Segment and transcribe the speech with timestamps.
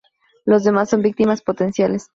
[0.45, 2.07] Los demás son víctimas potenciales.